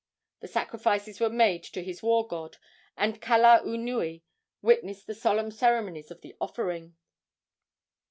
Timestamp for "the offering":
6.21-6.95